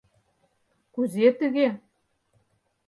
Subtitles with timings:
[0.93, 1.69] Кузе тыге?